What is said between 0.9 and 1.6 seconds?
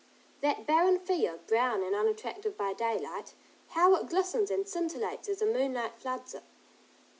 field,